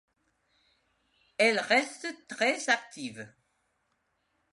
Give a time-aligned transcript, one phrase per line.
[1.37, 3.31] Elle reste très active.